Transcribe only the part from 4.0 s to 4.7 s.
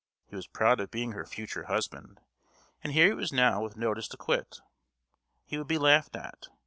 to quit.